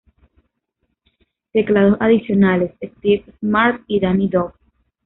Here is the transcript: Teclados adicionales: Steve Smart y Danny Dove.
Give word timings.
Teclados 1.53 1.95
adicionales: 1.99 2.71
Steve 2.81 3.23
Smart 3.39 3.83
y 3.85 3.99
Danny 3.99 4.27
Dove. 4.29 4.53